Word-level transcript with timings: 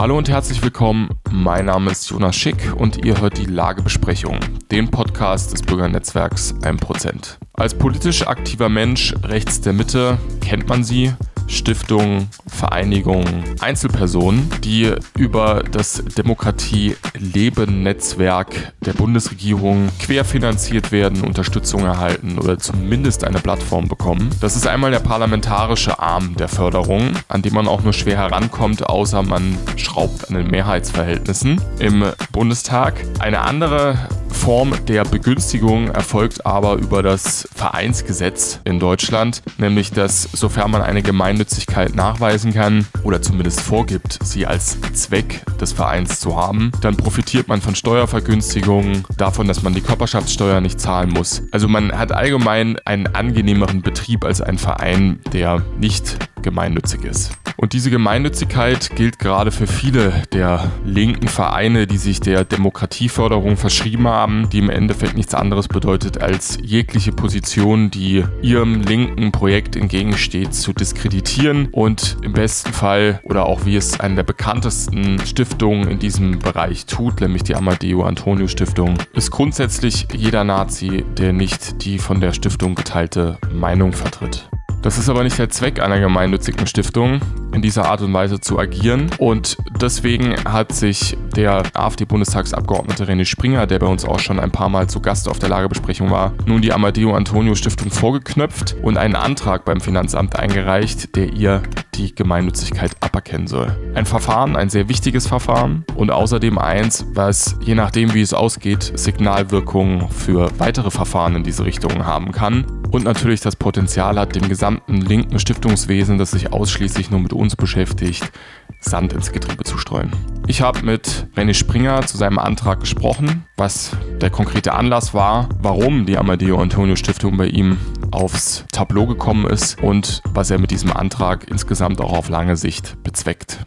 Hallo 0.00 0.16
und 0.16 0.30
herzlich 0.30 0.62
willkommen. 0.62 1.10
Mein 1.30 1.66
Name 1.66 1.90
ist 1.90 2.08
Jonas 2.08 2.34
Schick 2.34 2.72
und 2.74 3.04
ihr 3.04 3.20
hört 3.20 3.36
die 3.36 3.44
Lagebesprechung, 3.44 4.38
den 4.70 4.90
Podcast 4.90 5.52
des 5.52 5.60
Bürgernetzwerks 5.60 6.54
1%. 6.62 7.36
Als 7.52 7.74
politisch 7.74 8.26
aktiver 8.26 8.70
Mensch 8.70 9.14
rechts 9.22 9.60
der 9.60 9.74
Mitte 9.74 10.16
kennt 10.40 10.66
man 10.70 10.84
sie, 10.84 11.12
Stiftungen, 11.50 12.28
Vereinigungen, 12.46 13.42
Einzelpersonen, 13.60 14.48
die 14.62 14.94
über 15.18 15.64
das 15.70 16.02
Demokratie-Leben-Netzwerk 16.16 18.72
der 18.80 18.92
Bundesregierung 18.92 19.88
querfinanziert 19.98 20.92
werden, 20.92 21.22
Unterstützung 21.22 21.84
erhalten 21.84 22.38
oder 22.38 22.58
zumindest 22.58 23.24
eine 23.24 23.40
Plattform 23.40 23.88
bekommen. 23.88 24.30
Das 24.40 24.54
ist 24.56 24.66
einmal 24.66 24.92
der 24.92 25.00
parlamentarische 25.00 25.98
Arm 25.98 26.36
der 26.36 26.48
Förderung, 26.48 27.10
an 27.28 27.42
dem 27.42 27.52
man 27.54 27.68
auch 27.68 27.82
nur 27.82 27.92
schwer 27.92 28.16
herankommt, 28.16 28.86
außer 28.86 29.22
man 29.22 29.58
schraubt 29.76 30.26
an 30.28 30.36
den 30.36 30.46
Mehrheitsverhältnissen 30.46 31.60
im 31.80 32.04
Bundestag. 32.32 32.94
Eine 33.18 33.40
andere 33.40 33.98
Form 34.32 34.74
der 34.86 35.04
Begünstigung 35.04 35.88
erfolgt 35.88 36.46
aber 36.46 36.74
über 36.74 37.02
das 37.02 37.48
Vereinsgesetz 37.54 38.60
in 38.64 38.80
Deutschland, 38.80 39.42
nämlich 39.58 39.92
dass 39.92 40.22
sofern 40.32 40.70
man 40.70 40.82
eine 40.82 41.02
Gemeinnützigkeit 41.02 41.94
nachweisen 41.94 42.52
kann 42.54 42.86
oder 43.02 43.22
zumindest 43.22 43.60
vorgibt, 43.60 44.18
sie 44.22 44.46
als 44.46 44.78
Zweck 44.92 45.42
des 45.60 45.72
Vereins 45.72 46.20
zu 46.20 46.36
haben, 46.36 46.72
dann 46.80 46.96
profitiert 46.96 47.48
man 47.48 47.60
von 47.60 47.74
Steuervergünstigungen, 47.74 49.04
davon, 49.16 49.46
dass 49.46 49.62
man 49.62 49.74
die 49.74 49.82
Körperschaftssteuer 49.82 50.60
nicht 50.60 50.80
zahlen 50.80 51.10
muss. 51.10 51.42
Also 51.50 51.68
man 51.68 51.96
hat 51.96 52.12
allgemein 52.12 52.78
einen 52.84 53.06
angenehmeren 53.06 53.82
Betrieb 53.82 54.24
als 54.24 54.40
ein 54.40 54.58
Verein, 54.58 55.20
der 55.32 55.62
nicht 55.78 56.16
gemeinnützig 56.42 57.04
ist. 57.04 57.32
Und 57.60 57.74
diese 57.74 57.90
Gemeinnützigkeit 57.90 58.96
gilt 58.96 59.18
gerade 59.18 59.50
für 59.50 59.66
viele 59.66 60.22
der 60.32 60.70
linken 60.86 61.28
Vereine, 61.28 61.86
die 61.86 61.98
sich 61.98 62.18
der 62.18 62.44
Demokratieförderung 62.44 63.58
verschrieben 63.58 64.08
haben, 64.08 64.48
die 64.48 64.60
im 64.60 64.70
Endeffekt 64.70 65.14
nichts 65.14 65.34
anderes 65.34 65.68
bedeutet, 65.68 66.22
als 66.22 66.56
jegliche 66.62 67.12
Position, 67.12 67.90
die 67.90 68.24
ihrem 68.40 68.80
linken 68.80 69.30
Projekt 69.30 69.76
entgegensteht, 69.76 70.54
zu 70.54 70.72
diskreditieren 70.72 71.68
und 71.70 72.16
im 72.22 72.32
besten 72.32 72.72
Fall 72.72 73.20
oder 73.24 73.44
auch 73.44 73.66
wie 73.66 73.76
es 73.76 74.00
eine 74.00 74.14
der 74.14 74.22
bekanntesten 74.22 75.18
Stiftungen 75.26 75.86
in 75.88 75.98
diesem 75.98 76.38
Bereich 76.38 76.86
tut, 76.86 77.20
nämlich 77.20 77.42
die 77.42 77.56
Amadeo 77.56 78.04
Antonio 78.04 78.48
Stiftung, 78.48 78.96
ist 79.12 79.30
grundsätzlich 79.30 80.08
jeder 80.16 80.44
Nazi, 80.44 81.04
der 81.18 81.34
nicht 81.34 81.84
die 81.84 81.98
von 81.98 82.22
der 82.22 82.32
Stiftung 82.32 82.74
geteilte 82.74 83.36
Meinung 83.52 83.92
vertritt. 83.92 84.48
Das 84.80 84.96
ist 84.96 85.10
aber 85.10 85.24
nicht 85.24 85.38
der 85.38 85.50
Zweck 85.50 85.78
einer 85.78 86.00
gemeinnützigen 86.00 86.66
Stiftung, 86.66 87.20
in 87.52 87.62
dieser 87.62 87.86
Art 87.86 88.02
und 88.02 88.12
Weise 88.12 88.40
zu 88.40 88.58
agieren. 88.58 89.10
Und 89.18 89.56
deswegen 89.80 90.34
hat 90.44 90.72
sich 90.72 91.16
der 91.36 91.62
AfD-Bundestagsabgeordnete 91.74 93.06
René 93.06 93.24
Springer, 93.24 93.66
der 93.66 93.78
bei 93.78 93.86
uns 93.86 94.04
auch 94.04 94.18
schon 94.18 94.40
ein 94.40 94.50
paar 94.50 94.68
Mal 94.68 94.88
zu 94.88 95.00
Gast 95.00 95.28
auf 95.28 95.38
der 95.38 95.48
Lagebesprechung 95.48 96.10
war, 96.10 96.32
nun 96.46 96.60
die 96.60 96.72
Amadeo 96.72 97.14
Antonio 97.14 97.54
Stiftung 97.54 97.90
vorgeknöpft 97.90 98.76
und 98.82 98.96
einen 98.96 99.16
Antrag 99.16 99.64
beim 99.64 99.80
Finanzamt 99.80 100.36
eingereicht, 100.36 101.16
der 101.16 101.32
ihr 101.32 101.62
die 101.94 102.14
Gemeinnützigkeit 102.14 102.92
aberkennen 103.00 103.46
soll. 103.46 103.76
Ein 103.94 104.06
Verfahren, 104.06 104.56
ein 104.56 104.70
sehr 104.70 104.88
wichtiges 104.88 105.26
Verfahren 105.26 105.84
und 105.94 106.10
außerdem 106.10 106.58
eins, 106.58 107.06
was 107.14 107.56
je 107.60 107.74
nachdem, 107.74 108.14
wie 108.14 108.22
es 108.22 108.32
ausgeht, 108.32 108.92
Signalwirkungen 108.94 110.08
für 110.08 110.50
weitere 110.58 110.90
Verfahren 110.90 111.36
in 111.36 111.44
diese 111.44 111.64
Richtung 111.64 112.04
haben 112.04 112.32
kann 112.32 112.64
und 112.90 113.04
natürlich 113.04 113.40
das 113.40 113.56
Potenzial 113.56 114.18
hat, 114.18 114.34
dem 114.34 114.48
gesamten 114.48 115.00
linken 115.00 115.38
Stiftungswesen, 115.38 116.18
das 116.18 116.32
sich 116.32 116.52
ausschließlich 116.52 117.10
nur 117.10 117.20
mit 117.20 117.32
uns 117.40 117.56
beschäftigt, 117.56 118.30
Sand 118.78 119.12
ins 119.12 119.32
Getriebe 119.32 119.64
zu 119.64 119.76
streuen. 119.78 120.12
Ich 120.46 120.62
habe 120.62 120.82
mit 120.82 121.26
René 121.36 121.54
Springer 121.54 122.06
zu 122.06 122.16
seinem 122.16 122.38
Antrag 122.38 122.80
gesprochen, 122.80 123.44
was 123.56 123.96
der 124.20 124.30
konkrete 124.30 124.74
Anlass 124.74 125.12
war, 125.12 125.48
warum 125.60 126.06
die 126.06 126.16
Amadeo 126.16 126.60
Antonio 126.60 126.96
Stiftung 126.96 127.36
bei 127.36 127.46
ihm 127.46 127.78
aufs 128.10 128.64
Tableau 128.70 129.06
gekommen 129.06 129.46
ist 129.46 129.82
und 129.82 130.22
was 130.32 130.50
er 130.50 130.58
mit 130.58 130.70
diesem 130.70 130.92
Antrag 130.92 131.50
insgesamt 131.50 132.00
auch 132.00 132.12
auf 132.12 132.28
lange 132.28 132.56
Sicht 132.56 133.02
bezweckt. 133.02 133.66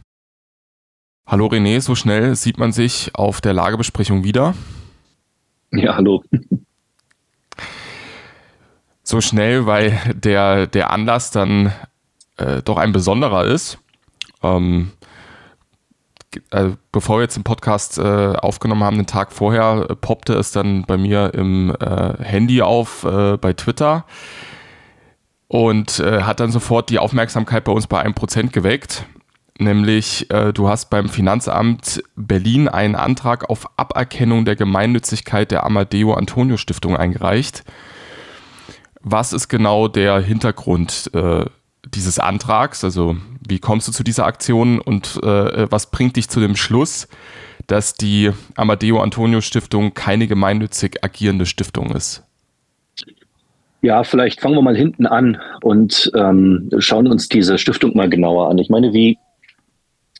Hallo 1.27 1.47
René, 1.47 1.81
so 1.81 1.95
schnell 1.95 2.35
sieht 2.35 2.57
man 2.57 2.71
sich 2.71 3.15
auf 3.15 3.41
der 3.41 3.53
Lagebesprechung 3.53 4.23
wieder. 4.23 4.53
Ja, 5.71 5.95
hallo 5.95 6.23
so 9.03 9.21
schnell, 9.21 9.65
weil 9.65 9.99
der, 10.15 10.65
der 10.65 10.91
Anlass 10.91 11.29
dann 11.29 11.71
äh, 12.37 12.61
doch 12.63 12.77
ein 12.77 12.91
besonderer 12.91 13.45
ist. 13.45 13.77
Ähm, 14.41 14.91
äh, 16.51 16.71
bevor 16.91 17.17
wir 17.17 17.23
jetzt 17.23 17.35
den 17.35 17.43
Podcast 17.43 17.97
äh, 17.99 18.01
aufgenommen 18.01 18.83
haben, 18.83 18.97
den 18.97 19.05
Tag 19.05 19.31
vorher, 19.31 19.87
äh, 19.89 19.95
poppte 19.95 20.33
es 20.33 20.51
dann 20.51 20.83
bei 20.83 20.97
mir 20.97 21.33
im 21.33 21.75
äh, 21.79 22.23
Handy 22.23 22.61
auf 22.61 23.03
äh, 23.03 23.37
bei 23.37 23.53
Twitter 23.53 24.05
und 25.47 25.99
hat 25.99 26.39
dann 26.39 26.51
sofort 26.51 26.89
die 26.89 26.97
Aufmerksamkeit 26.97 27.63
bei 27.63 27.71
uns 27.71 27.85
bei 27.85 28.03
1% 28.03 28.49
geweckt. 28.49 29.05
Nämlich, 29.59 30.27
du 30.55 30.67
hast 30.67 30.89
beim 30.89 31.09
Finanzamt 31.09 32.01
Berlin 32.15 32.67
einen 32.67 32.95
Antrag 32.95 33.47
auf 33.51 33.67
Aberkennung 33.77 34.45
der 34.45 34.55
Gemeinnützigkeit 34.55 35.51
der 35.51 35.63
Amadeo 35.63 36.15
Antonio 36.15 36.57
Stiftung 36.57 36.97
eingereicht 36.97 37.63
was 39.03 39.33
ist 39.33 39.49
genau 39.49 39.87
der 39.87 40.19
Hintergrund 40.21 41.11
äh, 41.13 41.45
dieses 41.85 42.19
Antrags? 42.19 42.83
Also 42.83 43.17
wie 43.47 43.59
kommst 43.59 43.87
du 43.87 43.91
zu 43.91 44.03
dieser 44.03 44.25
Aktion 44.25 44.79
und 44.79 45.19
äh, 45.23 45.71
was 45.71 45.91
bringt 45.91 46.15
dich 46.15 46.29
zu 46.29 46.39
dem 46.39 46.55
Schluss, 46.55 47.07
dass 47.67 47.95
die 47.95 48.31
Amadeo 48.55 49.01
Antonio 49.01 49.41
Stiftung 49.41 49.93
keine 49.93 50.27
gemeinnützig 50.27 51.03
agierende 51.03 51.45
Stiftung 51.45 51.91
ist? 51.91 52.23
Ja, 53.81 54.05
vielleicht 54.05 54.39
fangen 54.39 54.55
wir 54.55 54.61
mal 54.61 54.77
hinten 54.77 55.05
an 55.05 55.41
und 55.61 56.09
ähm, 56.15 56.69
schauen 56.77 57.05
uns 57.05 57.27
diese 57.27 57.57
Stiftung 57.57 57.95
mal 57.97 58.09
genauer 58.09 58.49
an. 58.49 58.57
Ich 58.57 58.69
meine, 58.69 58.93
wie 58.93 59.17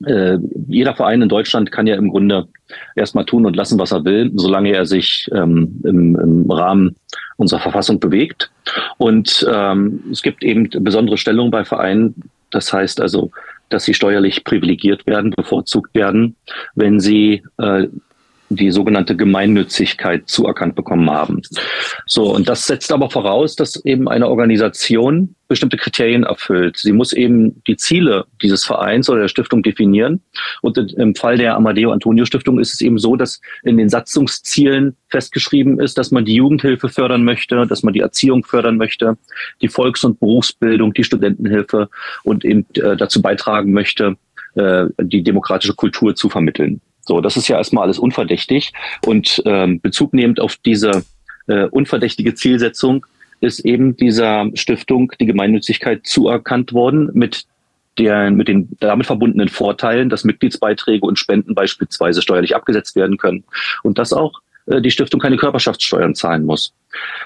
äh, 0.06 0.38
jeder 0.68 0.96
Verein 0.96 1.22
in 1.22 1.30
Deutschland 1.30 1.72
kann 1.72 1.88
ja 1.88 1.96
im 1.96 2.10
Grunde 2.10 2.48
erstmal 2.96 3.26
tun 3.26 3.46
und 3.46 3.56
lassen, 3.56 3.80
was 3.80 3.92
er 3.92 4.04
will, 4.06 4.32
solange 4.36 4.74
er 4.74 4.86
sich 4.86 5.30
ähm, 5.34 5.80
im, 5.84 6.20
im 6.20 6.52
Rahmen 6.52 6.96
unserer 7.38 7.60
Verfassung 7.60 8.00
bewegt. 8.00 8.52
Und 8.98 9.46
ähm, 9.52 10.04
es 10.12 10.22
gibt 10.22 10.44
eben 10.44 10.70
besondere 10.84 11.18
Stellungen 11.18 11.52
bei 11.52 11.64
Vereinen. 11.64 12.16
Das 12.52 12.74
heißt 12.74 13.02
also, 13.02 13.32
dass 13.70 13.86
sie 13.86 13.94
steuerlich 13.94 14.44
privilegiert 14.44 15.06
werden, 15.08 15.32
bevorzugt 15.32 15.94
werden, 15.96 16.36
wenn 16.76 17.00
sie 17.00 17.44
äh, 17.58 17.88
die 18.56 18.72
sogenannte 18.72 19.16
Gemeinnützigkeit 19.16 20.28
zuerkannt 20.28 20.76
bekommen 20.76 21.10
haben. 21.10 21.42
So, 22.06 22.34
und 22.34 22.50
das 22.50 22.66
setzt 22.66 22.92
aber 22.92 23.10
voraus, 23.10 23.56
dass 23.56 23.84
eben 23.86 24.08
eine 24.08 24.28
Organisation 24.28 25.36
bestimmte 25.48 25.78
Kriterien 25.78 26.24
erfüllt. 26.24 26.78
Sie 26.78 26.94
muss 26.94 27.14
eben 27.14 27.62
die 27.66 27.78
Ziele 27.78 28.26
dieses 28.42 28.66
Vereins 28.66 29.10
oder 29.10 29.22
der 29.22 29.28
Stiftung 29.28 29.62
definieren. 29.62 30.22
Und 30.62 30.78
im 30.78 31.14
Fall 31.16 31.38
der 31.38 31.56
Amadeo 31.56 31.92
Antonio 31.92 32.26
Stiftung 32.26 32.60
ist 32.60 32.74
es 32.74 32.82
eben 32.82 32.98
so, 32.98 33.16
dass 33.16 33.40
in 33.64 33.78
den 33.78 33.90
Satzungszielen 33.90 34.96
festgeschrieben 35.10 35.80
ist, 35.80 35.98
dass 35.98 36.12
man 36.12 36.26
die 36.26 36.36
Jugendhilfe 36.36 36.90
fördern 36.90 37.24
möchte, 37.24 37.68
dass 37.68 37.84
man 37.84 37.94
die 37.94 38.00
Erziehung 38.00 38.44
fördern 38.44 38.78
möchte, 38.78 39.18
die 39.62 39.68
Volks- 39.68 40.04
und 40.04 40.20
Berufsbildung, 40.20 40.94
die 40.94 41.04
Studentenhilfe 41.04 41.90
und 42.24 42.46
eben 42.46 42.66
äh, 42.76 42.98
dazu 42.98 43.22
beitragen 43.22 43.74
möchte, 43.74 44.18
äh, 44.56 44.86
die 45.00 45.24
demokratische 45.24 45.74
Kultur 45.74 46.16
zu 46.16 46.30
vermitteln. 46.30 46.82
So, 47.06 47.22
das 47.22 47.38
ist 47.38 47.48
ja 47.48 47.58
erstmal 47.58 47.86
alles 47.86 48.00
unverdächtig. 48.00 48.74
Und 49.06 49.42
ähm, 49.46 49.82
Bezug 49.82 50.14
nehmend 50.14 50.40
auf 50.40 50.56
diese 50.58 51.04
äh, 51.48 51.66
unverdächtige 51.66 52.34
Zielsetzung 52.36 53.06
ist 53.42 53.60
eben 53.60 53.98
dieser 53.98 54.50
Stiftung 54.54 55.12
die 55.20 55.26
Gemeinnützigkeit 55.26 56.06
zuerkannt 56.06 56.72
worden 56.72 57.10
mit 57.14 57.46
der, 57.98 58.32
mit 58.32 58.48
den 58.48 58.70
damit 58.80 59.06
verbundenen 59.06 59.50
Vorteilen, 59.50 60.10
dass 60.10 60.24
Mitgliedsbeiträge 60.24 61.06
und 61.06 61.20
Spenden 61.20 61.54
beispielsweise 61.54 62.22
steuerlich 62.22 62.56
abgesetzt 62.56 62.96
werden 62.96 63.18
können 63.18 63.44
und 63.84 63.98
dass 63.98 64.14
auch 64.14 64.42
die 64.68 64.92
Stiftung 64.92 65.20
keine 65.20 65.38
Körperschaftssteuern 65.38 66.16
zahlen 66.16 66.46
muss. 66.46 66.74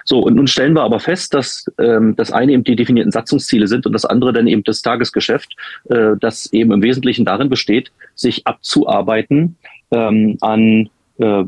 So, 0.05 0.19
und 0.19 0.35
nun 0.35 0.47
stellen 0.47 0.73
wir 0.73 0.83
aber 0.83 0.99
fest, 0.99 1.33
dass 1.33 1.65
ähm, 1.77 2.15
das 2.15 2.31
eine 2.31 2.53
eben 2.53 2.63
die 2.63 2.75
definierten 2.75 3.11
Satzungsziele 3.11 3.67
sind 3.67 3.85
und 3.85 3.93
das 3.93 4.05
andere 4.05 4.33
dann 4.33 4.47
eben 4.47 4.63
das 4.63 4.81
Tagesgeschäft, 4.81 5.55
äh, 5.89 6.13
das 6.19 6.51
eben 6.53 6.71
im 6.71 6.81
Wesentlichen 6.81 7.25
darin 7.25 7.49
besteht, 7.49 7.91
sich 8.15 8.47
abzuarbeiten 8.47 9.57
ähm, 9.91 10.37
an 10.41 10.89
äh, 11.17 11.43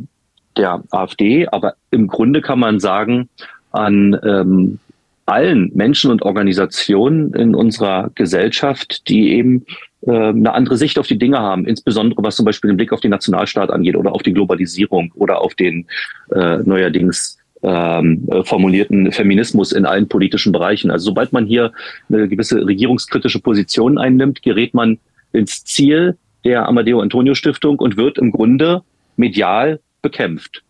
der 0.57 0.83
AfD, 0.91 1.47
aber 1.47 1.75
im 1.91 2.07
Grunde 2.07 2.41
kann 2.41 2.59
man 2.59 2.79
sagen, 2.79 3.29
an 3.71 4.19
ähm, 4.23 4.79
allen 5.25 5.71
Menschen 5.75 6.11
und 6.11 6.23
Organisationen 6.23 7.33
in 7.33 7.55
unserer 7.55 8.09
Gesellschaft, 8.15 9.07
die 9.07 9.33
eben 9.33 9.65
äh, 9.67 9.88
eine 10.05 10.53
andere 10.53 10.77
Sicht 10.77 10.97
auf 10.97 11.07
die 11.07 11.17
Dinge 11.17 11.39
haben, 11.39 11.65
insbesondere 11.65 12.23
was 12.23 12.35
zum 12.37 12.45
Beispiel 12.45 12.69
den 12.69 12.77
Blick 12.77 12.93
auf 12.93 13.01
den 13.01 13.11
Nationalstaat 13.11 13.69
angeht 13.69 13.97
oder 13.97 14.13
auf 14.13 14.23
die 14.23 14.33
Globalisierung 14.33 15.11
oder 15.15 15.41
auf 15.41 15.55
den 15.55 15.87
äh, 16.31 16.57
neuerdings 16.57 17.37
ähm, 17.61 18.27
formulierten 18.45 19.11
Feminismus 19.11 19.71
in 19.71 19.85
allen 19.85 20.07
politischen 20.07 20.51
Bereichen. 20.51 20.91
Also 20.91 21.05
sobald 21.05 21.33
man 21.33 21.45
hier 21.45 21.73
eine 22.07 22.27
gewisse 22.29 22.65
regierungskritische 22.65 23.39
Position 23.39 23.97
einnimmt, 23.97 24.41
gerät 24.41 24.73
man 24.73 24.97
ins 25.33 25.65
Ziel, 25.65 26.17
der 26.45 26.67
Amadeo 26.67 27.01
Antonio 27.01 27.35
Stiftung 27.35 27.79
und 27.79 27.97
wird 27.97 28.17
im 28.17 28.31
Grunde 28.31 28.81
medial 29.17 29.81
bekämpft. 30.01 30.63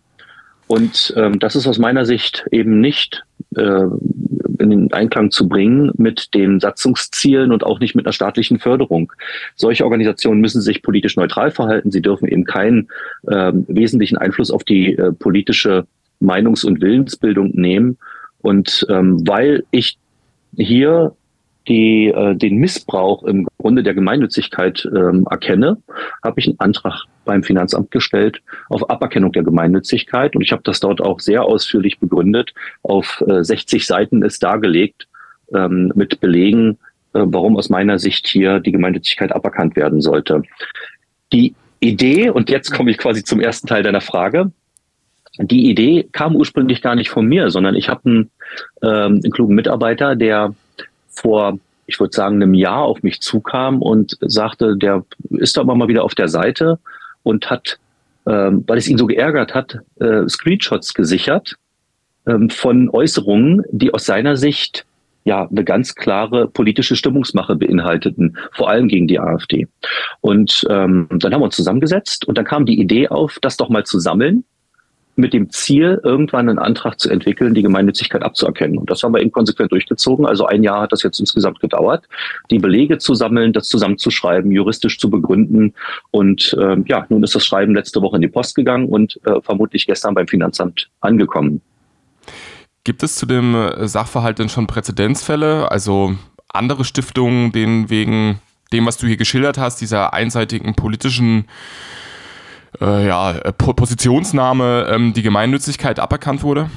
Und 0.67 1.13
ähm, 1.17 1.39
das 1.39 1.55
ist 1.55 1.67
aus 1.67 1.77
meiner 1.77 2.05
Sicht 2.05 2.45
eben 2.51 2.79
nicht 2.79 3.23
äh, 3.55 3.85
in 4.59 4.69
den 4.69 4.93
Einklang 4.93 5.31
zu 5.31 5.47
bringen 5.47 5.91
mit 5.97 6.33
den 6.33 6.59
Satzungszielen 6.59 7.51
und 7.51 7.63
auch 7.63 7.79
nicht 7.79 7.95
mit 7.95 8.05
einer 8.05 8.13
staatlichen 8.13 8.59
Förderung. 8.59 9.11
Solche 9.55 9.83
Organisationen 9.83 10.41
müssen 10.41 10.61
sich 10.61 10.81
politisch 10.81 11.15
neutral 11.15 11.51
verhalten. 11.51 11.91
Sie 11.91 12.01
dürfen 12.01 12.27
eben 12.27 12.43
keinen 12.43 12.89
äh, 13.27 13.51
wesentlichen 13.67 14.17
Einfluss 14.17 14.51
auf 14.51 14.63
die 14.63 14.95
äh, 14.95 15.11
politische 15.11 15.85
Meinungs- 16.21 16.65
und 16.65 16.81
Willensbildung 16.81 17.51
nehmen. 17.53 17.97
Und 18.41 18.85
ähm, 18.89 19.27
weil 19.27 19.63
ich 19.71 19.97
hier 20.55 21.13
die, 21.69 22.07
äh, 22.07 22.35
den 22.35 22.57
Missbrauch 22.57 23.23
im 23.23 23.47
Grunde 23.59 23.83
der 23.83 23.93
Gemeinnützigkeit 23.93 24.89
ähm, 24.93 25.25
erkenne, 25.29 25.77
habe 26.23 26.39
ich 26.39 26.47
einen 26.47 26.59
Antrag 26.59 27.05
beim 27.25 27.43
Finanzamt 27.43 27.91
gestellt 27.91 28.41
auf 28.69 28.89
Aberkennung 28.89 29.31
der 29.31 29.43
Gemeinnützigkeit. 29.43 30.35
Und 30.35 30.41
ich 30.41 30.51
habe 30.51 30.63
das 30.63 30.79
dort 30.79 30.99
auch 30.99 31.19
sehr 31.19 31.43
ausführlich 31.43 31.99
begründet. 31.99 32.53
Auf 32.81 33.23
äh, 33.27 33.43
60 33.43 33.85
Seiten 33.85 34.23
ist 34.23 34.41
dargelegt 34.41 35.07
ähm, 35.53 35.91
mit 35.95 36.19
Belegen, 36.19 36.79
äh, 37.13 37.21
warum 37.23 37.55
aus 37.55 37.69
meiner 37.69 37.99
Sicht 37.99 38.27
hier 38.27 38.59
die 38.59 38.71
Gemeinnützigkeit 38.71 39.31
aberkannt 39.31 39.75
werden 39.75 40.01
sollte. 40.01 40.41
Die 41.31 41.53
Idee, 41.79 42.31
und 42.31 42.49
jetzt 42.49 42.73
komme 42.73 42.91
ich 42.91 42.97
quasi 42.97 43.23
zum 43.23 43.39
ersten 43.39 43.67
Teil 43.67 43.83
deiner 43.83 44.01
Frage, 44.01 44.51
die 45.37 45.69
Idee 45.69 46.09
kam 46.11 46.35
ursprünglich 46.35 46.81
gar 46.81 46.95
nicht 46.95 47.09
von 47.09 47.25
mir, 47.25 47.49
sondern 47.51 47.75
ich 47.75 47.87
habe 47.87 48.09
einen, 48.09 48.31
ähm, 48.81 49.21
einen 49.23 49.31
klugen 49.31 49.55
Mitarbeiter, 49.55 50.15
der 50.15 50.53
vor, 51.21 51.59
ich 51.87 51.99
würde 51.99 52.15
sagen, 52.15 52.35
einem 52.35 52.53
Jahr 52.53 52.83
auf 52.83 53.03
mich 53.03 53.21
zukam 53.21 53.81
und 53.81 54.17
sagte, 54.21 54.77
der 54.77 55.03
ist 55.31 55.57
aber 55.57 55.75
mal 55.75 55.87
wieder 55.87 56.03
auf 56.03 56.15
der 56.15 56.27
Seite 56.27 56.79
und 57.23 57.49
hat, 57.49 57.79
ähm, 58.25 58.63
weil 58.67 58.77
es 58.77 58.87
ihn 58.87 58.97
so 58.97 59.07
geärgert 59.07 59.53
hat, 59.53 59.79
äh, 59.99 60.27
Screenshots 60.27 60.93
gesichert 60.93 61.55
ähm, 62.27 62.49
von 62.49 62.89
Äußerungen, 62.89 63.63
die 63.71 63.93
aus 63.93 64.05
seiner 64.05 64.37
Sicht 64.37 64.85
ja 65.25 65.47
eine 65.47 65.63
ganz 65.63 65.95
klare 65.95 66.47
politische 66.47 66.95
Stimmungsmache 66.95 67.55
beinhalteten, 67.55 68.37
vor 68.53 68.69
allem 68.69 68.87
gegen 68.87 69.07
die 69.07 69.19
AfD. 69.19 69.67
Und 70.21 70.65
ähm, 70.69 71.07
dann 71.09 71.33
haben 71.33 71.41
wir 71.41 71.45
uns 71.45 71.55
zusammengesetzt 71.55 72.25
und 72.27 72.37
dann 72.37 72.45
kam 72.45 72.65
die 72.65 72.79
Idee 72.79 73.09
auf, 73.09 73.37
das 73.41 73.57
doch 73.57 73.69
mal 73.69 73.85
zu 73.85 73.99
sammeln 73.99 74.43
mit 75.19 75.33
dem 75.33 75.49
Ziel, 75.49 75.99
irgendwann 76.03 76.49
einen 76.49 76.59
Antrag 76.59 76.99
zu 76.99 77.09
entwickeln, 77.09 77.53
die 77.53 77.61
Gemeinnützigkeit 77.61 78.23
abzuerkennen. 78.23 78.77
Und 78.77 78.89
das 78.89 79.03
haben 79.03 79.13
wir 79.13 79.21
eben 79.21 79.31
konsequent 79.31 79.71
durchgezogen. 79.71 80.25
Also 80.25 80.45
ein 80.45 80.63
Jahr 80.63 80.81
hat 80.81 80.91
das 80.91 81.03
jetzt 81.03 81.19
insgesamt 81.19 81.59
gedauert, 81.59 82.05
die 82.49 82.59
Belege 82.59 82.97
zu 82.97 83.13
sammeln, 83.13 83.53
das 83.53 83.67
zusammenzuschreiben, 83.67 84.51
juristisch 84.51 84.97
zu 84.97 85.09
begründen. 85.09 85.73
Und 86.11 86.55
äh, 86.59 86.77
ja, 86.87 87.05
nun 87.09 87.23
ist 87.23 87.35
das 87.35 87.45
Schreiben 87.45 87.75
letzte 87.75 88.01
Woche 88.01 88.15
in 88.15 88.21
die 88.21 88.27
Post 88.27 88.55
gegangen 88.55 88.87
und 88.87 89.19
äh, 89.25 89.41
vermutlich 89.41 89.85
gestern 89.85 90.15
beim 90.15 90.27
Finanzamt 90.27 90.89
angekommen. 91.01 91.61
Gibt 92.83 93.03
es 93.03 93.15
zu 93.15 93.25
dem 93.25 93.55
äh, 93.55 93.87
Sachverhalt 93.87 94.39
denn 94.39 94.49
schon 94.49 94.67
Präzedenzfälle, 94.67 95.69
also 95.69 96.15
andere 96.47 96.85
Stiftungen, 96.85 97.51
denen 97.51 97.89
wegen 97.89 98.39
dem, 98.71 98.85
was 98.85 98.97
du 98.97 99.07
hier 99.07 99.17
geschildert 99.17 99.57
hast, 99.57 99.81
dieser 99.81 100.13
einseitigen 100.13 100.75
politischen 100.75 101.45
äh, 102.81 103.07
ja, 103.07 103.31
äh, 103.31 103.51
Positionsnahme 103.53 104.87
ähm, 104.89 105.13
die 105.13 105.21
Gemeinnützigkeit 105.21 105.99
aberkannt 105.99 106.43
wurde? 106.43 106.69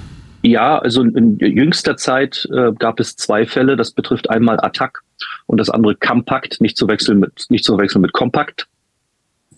Ja, 0.43 0.79
also 0.79 1.03
in 1.03 1.39
jüngster 1.39 1.97
Zeit 1.97 2.49
äh, 2.53 2.73
gab 2.73 2.99
es 2.99 3.17
zwei 3.17 3.47
Fälle. 3.47 3.77
Das 3.77 3.93
betrifft 3.93 4.29
einmal 4.29 4.59
Attack 4.61 5.03
und 5.47 5.59
das 5.59 5.71
andere 5.71 5.95
Compact, 5.95 6.61
nicht 6.61 6.77
zu 6.77 6.89
wechseln 6.89 7.21
mit, 7.21 7.47
nicht 7.49 7.65
zu 7.65 7.79
wechseln 7.79 8.03
mit 8.03 8.13
Compact. 8.13 8.67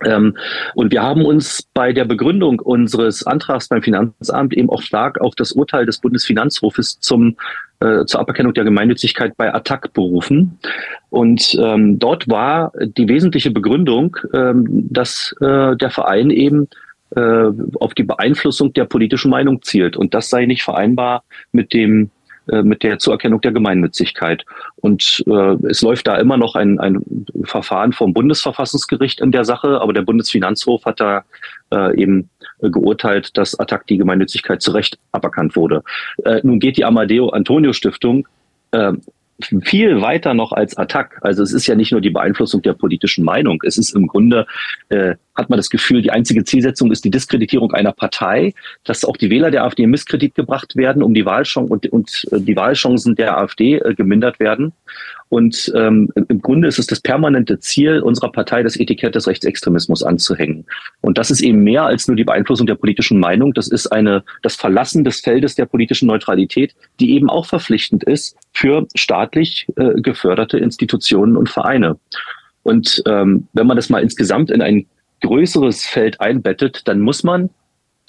Ähm, 0.04 0.36
und 0.74 0.92
wir 0.92 1.02
haben 1.02 1.24
uns 1.24 1.62
bei 1.74 1.92
der 1.92 2.04
Begründung 2.04 2.60
unseres 2.60 3.26
Antrags 3.26 3.68
beim 3.68 3.82
Finanzamt 3.82 4.54
eben 4.54 4.70
auch 4.70 4.82
stark 4.82 5.20
auf 5.20 5.34
das 5.34 5.52
Urteil 5.52 5.86
des 5.86 5.98
Bundesfinanzhofes 5.98 7.00
zum, 7.00 7.36
äh, 7.80 8.04
zur 8.04 8.20
Aberkennung 8.20 8.54
der 8.54 8.64
Gemeinnützigkeit 8.64 9.36
bei 9.36 9.52
Attac 9.52 9.92
berufen. 9.92 10.58
Und 11.10 11.56
ähm, 11.60 11.98
dort 11.98 12.28
war 12.28 12.72
die 12.80 13.08
wesentliche 13.08 13.50
Begründung, 13.50 14.16
ähm, 14.32 14.66
dass 14.90 15.34
äh, 15.40 15.76
der 15.76 15.90
Verein 15.90 16.30
eben 16.30 16.68
äh, 17.14 17.50
auf 17.78 17.94
die 17.94 18.02
Beeinflussung 18.02 18.72
der 18.72 18.86
politischen 18.86 19.30
Meinung 19.30 19.62
zielt. 19.62 19.96
Und 19.96 20.14
das 20.14 20.30
sei 20.30 20.46
nicht 20.46 20.64
vereinbar 20.64 21.22
mit 21.52 21.72
dem 21.72 22.10
äh, 22.48 22.62
mit 22.62 22.82
der 22.82 22.98
Zuerkennung 22.98 23.40
der 23.40 23.52
Gemeinnützigkeit. 23.52 24.44
Und 24.76 25.24
äh, 25.26 25.56
es 25.68 25.82
läuft 25.82 26.06
da 26.06 26.16
immer 26.16 26.36
noch 26.36 26.54
ein, 26.54 26.78
ein 26.78 27.26
Verfahren 27.44 27.92
vom 27.92 28.12
Bundesverfassungsgericht 28.12 29.20
in 29.20 29.32
der 29.32 29.44
Sache, 29.44 29.80
aber 29.80 29.92
der 29.92 30.02
Bundesfinanzhof 30.02 30.84
hat 30.84 31.00
da 31.00 31.24
äh, 31.72 32.00
eben 32.00 32.28
geurteilt, 32.60 33.36
dass 33.36 33.58
Attac 33.58 33.86
die 33.86 33.98
Gemeinnützigkeit 33.98 34.62
zu 34.62 34.72
Recht 34.72 34.98
aberkannt 35.12 35.56
wurde. 35.56 35.82
Äh, 36.24 36.40
nun 36.42 36.60
geht 36.60 36.76
die 36.76 36.84
Amadeo 36.84 37.30
Antonio 37.30 37.72
Stiftung 37.72 38.26
äh, 38.72 38.92
viel 39.62 40.00
weiter 40.00 40.34
noch 40.34 40.52
als 40.52 40.76
Attack. 40.76 41.18
Also 41.22 41.42
es 41.42 41.52
ist 41.52 41.66
ja 41.66 41.74
nicht 41.74 41.92
nur 41.92 42.00
die 42.00 42.10
Beeinflussung 42.10 42.62
der 42.62 42.72
politischen 42.72 43.24
Meinung. 43.24 43.62
Es 43.66 43.78
ist 43.78 43.94
im 43.94 44.06
Grunde, 44.06 44.46
äh, 44.88 45.16
hat 45.34 45.50
man 45.50 45.56
das 45.56 45.70
Gefühl, 45.70 46.02
die 46.02 46.10
einzige 46.10 46.44
Zielsetzung 46.44 46.92
ist 46.92 47.04
die 47.04 47.10
Diskreditierung 47.10 47.72
einer 47.72 47.92
Partei, 47.92 48.54
dass 48.84 49.04
auch 49.04 49.16
die 49.16 49.30
Wähler 49.30 49.50
der 49.50 49.64
AfD 49.64 49.82
in 49.82 49.90
Misskredit 49.90 50.34
gebracht 50.34 50.76
werden, 50.76 51.02
um 51.02 51.14
die 51.14 51.26
Wahlchancen 51.26 51.70
und, 51.70 51.86
und 51.86 52.26
äh, 52.30 52.40
die 52.40 52.56
Wahlchancen 52.56 53.16
der 53.16 53.36
AfD 53.38 53.78
äh, 53.78 53.94
gemindert 53.94 54.38
werden. 54.38 54.72
Und 55.34 55.72
ähm, 55.74 56.12
im 56.28 56.40
Grunde 56.42 56.68
ist 56.68 56.78
es 56.78 56.86
das 56.86 57.00
permanente 57.00 57.58
Ziel 57.58 57.98
unserer 57.98 58.30
Partei, 58.30 58.62
das 58.62 58.76
Etikett 58.76 59.16
des 59.16 59.26
Rechtsextremismus 59.26 60.04
anzuhängen. 60.04 60.64
Und 61.00 61.18
das 61.18 61.32
ist 61.32 61.40
eben 61.40 61.64
mehr 61.64 61.82
als 61.82 62.06
nur 62.06 62.16
die 62.16 62.22
Beeinflussung 62.22 62.68
der 62.68 62.76
politischen 62.76 63.18
Meinung. 63.18 63.52
Das 63.52 63.66
ist 63.66 63.88
eine, 63.88 64.22
das 64.42 64.54
Verlassen 64.54 65.02
des 65.02 65.22
Feldes 65.22 65.56
der 65.56 65.66
politischen 65.66 66.06
Neutralität, 66.06 66.76
die 67.00 67.14
eben 67.14 67.28
auch 67.28 67.46
verpflichtend 67.46 68.04
ist 68.04 68.36
für 68.52 68.86
staatlich 68.94 69.66
äh, 69.74 70.00
geförderte 70.00 70.58
Institutionen 70.58 71.36
und 71.36 71.48
Vereine. 71.48 71.98
Und 72.62 73.02
ähm, 73.08 73.48
wenn 73.54 73.66
man 73.66 73.76
das 73.76 73.90
mal 73.90 74.04
insgesamt 74.04 74.52
in 74.52 74.62
ein 74.62 74.86
größeres 75.20 75.84
Feld 75.84 76.20
einbettet, 76.20 76.82
dann 76.84 77.00
muss 77.00 77.24
man 77.24 77.50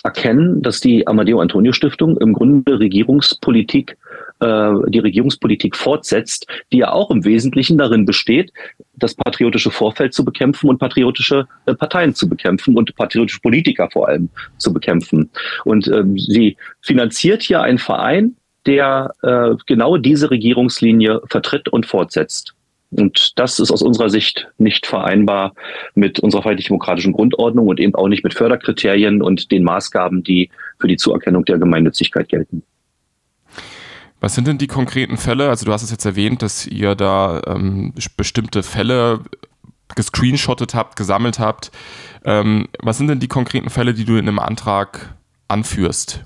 erkennen, 0.04 0.62
dass 0.62 0.80
die 0.80 1.08
Amadeo 1.08 1.40
Antonio 1.40 1.72
Stiftung 1.72 2.18
im 2.18 2.34
Grunde 2.34 2.80
Regierungspolitik 2.80 3.98
äh, 4.40 4.72
die 4.88 5.00
Regierungspolitik 5.00 5.76
fortsetzt, 5.76 6.48
die 6.72 6.78
ja 6.80 6.92
auch 6.92 7.12
im 7.12 7.24
Wesentlichen 7.24 7.78
darin 7.78 8.06
besteht, 8.06 8.52
das 8.96 9.16
patriotische 9.16 9.72
Vorfeld 9.72 10.14
zu 10.14 10.26
bekämpfen 10.26 10.70
und 10.70 10.78
patriotische 10.78 11.48
äh, 11.66 11.74
Parteien 11.74 12.14
zu 12.14 12.28
bekämpfen 12.28 12.78
und 12.78 12.96
patriotische 12.96 13.40
Politiker 13.40 13.90
vor 13.92 14.08
allem 14.08 14.30
zu 14.58 14.74
bekämpfen. 14.74 15.30
Und 15.64 15.88
ähm, 15.88 16.18
sie 16.18 16.58
finanziert 16.82 17.44
hier 17.44 17.62
einen 17.62 17.78
Verein, 17.78 18.36
der 18.66 19.14
äh, 19.22 19.56
genau 19.68 19.98
diese 19.98 20.32
Regierungslinie 20.32 21.22
vertritt 21.30 21.70
und 21.70 21.86
fortsetzt. 21.86 22.56
Und 22.92 23.34
das 23.38 23.60
ist 23.60 23.72
aus 23.72 23.82
unserer 23.82 24.10
Sicht 24.10 24.48
nicht 24.58 24.86
vereinbar 24.86 25.54
mit 25.96 26.20
unserer 26.20 26.44
freiheitlich-demokratischen 26.44 27.14
Grundordnung 27.14 27.68
und 27.68 27.80
eben 27.80 27.96
auch 27.96 28.08
nicht 28.08 28.24
mit 28.24 28.34
Förderkriterien 28.34 29.22
und 29.22 29.52
den 29.52 29.64
Maßgaben, 29.64 30.24
die 30.24 30.50
für 30.80 30.88
die 30.88 30.98
Zuerkennung 30.98 31.46
der 31.46 31.58
Gemeinnützigkeit 31.58 32.30
gelten. 32.30 32.64
Was 34.26 34.34
sind 34.34 34.48
denn 34.48 34.58
die 34.58 34.66
konkreten 34.66 35.18
Fälle? 35.18 35.50
Also 35.50 35.68
du 35.68 35.72
hast 35.72 35.84
es 35.84 35.92
jetzt 35.92 36.04
erwähnt, 36.04 36.42
dass 36.42 36.66
ihr 36.66 36.96
da 36.96 37.44
ähm, 37.46 37.94
bestimmte 38.18 38.64
Fälle 38.64 39.20
gescreenshottet 39.94 40.74
habt, 40.74 40.96
gesammelt 40.96 41.38
habt. 41.38 41.72
Ähm, 42.24 42.68
was 42.82 42.98
sind 42.98 43.06
denn 43.06 43.20
die 43.20 43.28
konkreten 43.28 43.70
Fälle, 43.70 43.94
die 43.94 44.04
du 44.04 44.14
in 44.14 44.28
einem 44.28 44.40
Antrag 44.40 45.14
anführst? 45.48 46.26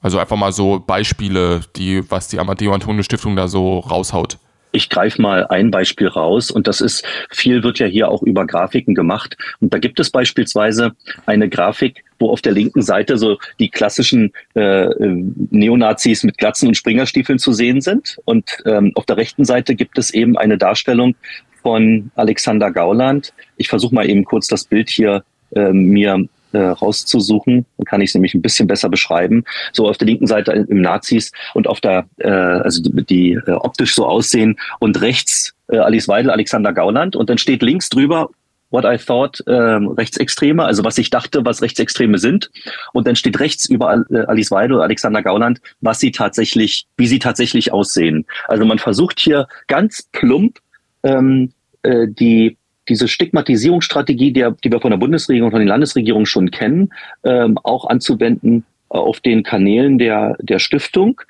Also 0.00 0.18
einfach 0.18 0.36
mal 0.36 0.50
so 0.50 0.80
Beispiele, 0.80 1.60
die, 1.76 2.10
was 2.10 2.26
die 2.26 2.40
Amadeo 2.40 2.74
Antonio 2.74 3.04
Stiftung 3.04 3.36
da 3.36 3.46
so 3.46 3.78
raushaut. 3.78 4.40
Ich 4.74 4.90
greife 4.90 5.22
mal 5.22 5.46
ein 5.46 5.70
Beispiel 5.70 6.08
raus 6.08 6.50
und 6.50 6.66
das 6.66 6.80
ist, 6.80 7.06
viel 7.30 7.62
wird 7.62 7.78
ja 7.78 7.86
hier 7.86 8.08
auch 8.08 8.24
über 8.24 8.44
Grafiken 8.44 8.96
gemacht. 8.96 9.36
Und 9.60 9.72
da 9.72 9.78
gibt 9.78 10.00
es 10.00 10.10
beispielsweise 10.10 10.96
eine 11.26 11.48
Grafik, 11.48 12.04
wo 12.18 12.30
auf 12.30 12.42
der 12.42 12.52
linken 12.52 12.82
Seite 12.82 13.16
so 13.16 13.38
die 13.60 13.68
klassischen 13.68 14.32
äh, 14.54 14.88
Neonazis 14.98 16.24
mit 16.24 16.38
Glatzen 16.38 16.66
und 16.66 16.74
Springerstiefeln 16.74 17.38
zu 17.38 17.52
sehen 17.52 17.82
sind. 17.82 18.18
Und 18.24 18.64
ähm, 18.66 18.90
auf 18.96 19.06
der 19.06 19.16
rechten 19.16 19.44
Seite 19.44 19.76
gibt 19.76 19.96
es 19.96 20.12
eben 20.12 20.36
eine 20.36 20.58
Darstellung 20.58 21.14
von 21.62 22.10
Alexander 22.16 22.72
Gauland. 22.72 23.32
Ich 23.56 23.68
versuche 23.68 23.94
mal 23.94 24.10
eben 24.10 24.24
kurz 24.24 24.48
das 24.48 24.64
Bild 24.64 24.90
hier 24.90 25.22
äh, 25.54 25.72
mir 25.72 26.26
äh, 26.54 26.58
rauszusuchen. 26.58 27.66
Dann 27.76 27.84
kann 27.84 28.00
ich 28.00 28.10
es 28.10 28.14
nämlich 28.14 28.34
ein 28.34 28.42
bisschen 28.42 28.66
besser 28.66 28.88
beschreiben. 28.88 29.44
So 29.72 29.88
auf 29.88 29.98
der 29.98 30.06
linken 30.06 30.26
Seite 30.26 30.52
im 30.52 30.80
Nazis 30.80 31.32
und 31.54 31.66
auf 31.66 31.80
der, 31.80 32.06
äh, 32.18 32.28
also 32.28 32.82
die, 32.82 33.04
die 33.04 33.32
äh, 33.46 33.50
optisch 33.52 33.94
so 33.94 34.06
aussehen 34.06 34.56
und 34.78 35.00
rechts 35.00 35.54
äh, 35.68 35.78
Alice 35.78 36.08
Weidel, 36.08 36.30
Alexander 36.30 36.72
Gauland 36.72 37.16
und 37.16 37.30
dann 37.30 37.38
steht 37.38 37.62
links 37.62 37.88
drüber 37.88 38.30
what 38.74 38.84
I 38.84 38.98
thought 38.98 39.42
ähm, 39.46 39.88
Rechtsextreme, 39.88 40.64
also 40.64 40.84
was 40.84 40.98
ich 40.98 41.08
dachte, 41.08 41.44
was 41.44 41.62
Rechtsextreme 41.62 42.18
sind. 42.18 42.50
Und 42.92 43.06
dann 43.06 43.14
steht 43.14 43.38
rechts 43.38 43.66
über 43.66 44.04
äh, 44.10 44.24
Alice 44.26 44.50
Weidel, 44.50 44.80
Alexander 44.80 45.22
Gauland, 45.22 45.60
was 45.80 46.00
sie 46.00 46.10
tatsächlich, 46.10 46.86
wie 46.96 47.06
sie 47.06 47.20
tatsächlich 47.20 47.72
aussehen. 47.72 48.26
Also 48.48 48.64
man 48.64 48.80
versucht 48.80 49.20
hier 49.20 49.46
ganz 49.68 50.08
plump 50.10 50.58
ähm, 51.04 51.52
äh, 51.82 52.08
die 52.08 52.56
diese 52.88 53.08
Stigmatisierungsstrategie, 53.08 54.32
die, 54.32 54.46
die 54.62 54.70
wir 54.70 54.80
von 54.80 54.90
der 54.90 54.98
Bundesregierung 54.98 55.46
und 55.46 55.52
von 55.52 55.60
den 55.60 55.68
Landesregierungen 55.68 56.26
schon 56.26 56.50
kennen, 56.50 56.92
ähm, 57.24 57.58
auch 57.62 57.86
anzuwenden 57.86 58.64
auf 58.88 59.20
den 59.20 59.42
Kanälen 59.42 59.98
der, 59.98 60.36
der 60.40 60.58
Stiftung, 60.58 61.20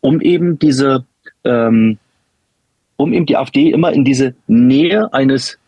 um 0.00 0.20
eben 0.20 0.58
diese, 0.58 1.04
ähm, 1.44 1.98
um 2.96 3.12
eben 3.12 3.26
die 3.26 3.36
AfD 3.36 3.70
immer 3.70 3.92
in 3.92 4.04
diese 4.04 4.34
Nähe 4.46 5.12
eines, 5.12 5.58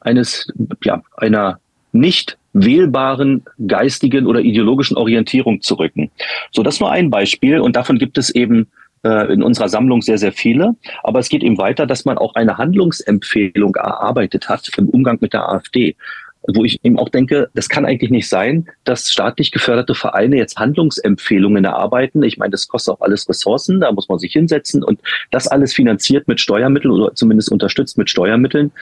eines, 0.00 0.46
ja, 0.84 1.02
einer 1.16 1.58
nicht 1.92 2.36
wählbaren 2.52 3.42
geistigen 3.66 4.26
oder 4.26 4.40
ideologischen 4.40 4.96
Orientierung 4.96 5.60
zu 5.60 5.74
rücken. 5.74 6.10
So, 6.52 6.62
das 6.62 6.80
nur 6.80 6.90
ein 6.90 7.10
Beispiel 7.10 7.58
und 7.58 7.74
davon 7.76 7.98
gibt 7.98 8.16
es 8.16 8.30
eben 8.30 8.68
äh, 9.04 9.32
in 9.32 9.42
unserer 9.42 9.68
Sammlung 9.68 10.02
sehr, 10.02 10.18
sehr 10.18 10.32
viele. 10.32 10.74
Aber 11.02 11.18
es 11.18 11.28
geht 11.28 11.42
eben 11.42 11.58
weiter, 11.58 11.86
dass 11.86 12.04
man 12.04 12.18
auch 12.18 12.34
eine 12.34 12.58
Handlungsempfehlung 12.58 13.74
erarbeitet 13.76 14.48
hat 14.48 14.68
im 14.76 14.88
Umgang 14.88 15.18
mit 15.20 15.32
der 15.32 15.48
AfD 15.48 15.96
wo 16.46 16.64
ich 16.64 16.84
eben 16.84 16.98
auch 16.98 17.08
denke, 17.08 17.48
das 17.54 17.68
kann 17.68 17.86
eigentlich 17.86 18.10
nicht 18.10 18.28
sein, 18.28 18.66
dass 18.84 19.10
staatlich 19.10 19.50
geförderte 19.50 19.94
Vereine 19.94 20.36
jetzt 20.36 20.58
Handlungsempfehlungen 20.58 21.64
erarbeiten. 21.64 22.22
Ich 22.22 22.36
meine, 22.36 22.50
das 22.50 22.68
kostet 22.68 22.94
auch 22.94 23.00
alles 23.00 23.28
Ressourcen, 23.28 23.80
da 23.80 23.92
muss 23.92 24.08
man 24.08 24.18
sich 24.18 24.32
hinsetzen 24.32 24.82
und 24.82 25.00
das 25.30 25.48
alles 25.48 25.72
finanziert 25.72 26.28
mit 26.28 26.40
Steuermitteln 26.40 26.92
oder 26.92 27.14
zumindest 27.14 27.50
unterstützt 27.50 27.96
mit 27.96 28.10
Steuermitteln, 28.10 28.72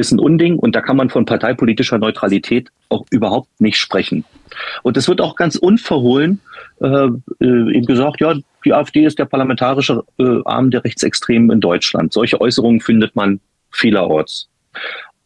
ist 0.00 0.12
ein 0.12 0.18
Unding 0.18 0.58
und 0.58 0.74
da 0.74 0.80
kann 0.80 0.96
man 0.96 1.10
von 1.10 1.24
parteipolitischer 1.24 1.98
Neutralität 1.98 2.70
auch 2.88 3.04
überhaupt 3.10 3.60
nicht 3.60 3.78
sprechen. 3.78 4.24
Und 4.82 4.96
es 4.96 5.08
wird 5.08 5.20
auch 5.20 5.36
ganz 5.36 5.56
unverhohlen 5.56 6.40
äh, 6.80 6.86
äh, 6.86 7.76
eben 7.76 7.86
gesagt, 7.86 8.20
ja, 8.20 8.34
die 8.64 8.74
AfD 8.74 9.04
ist 9.04 9.18
der 9.18 9.26
parlamentarische 9.26 10.02
äh, 10.18 10.40
Arm 10.44 10.70
der 10.70 10.84
Rechtsextremen 10.84 11.50
in 11.50 11.60
Deutschland. 11.60 12.12
Solche 12.12 12.40
Äußerungen 12.40 12.80
findet 12.80 13.14
man 13.14 13.40
vielerorts. 13.70 14.48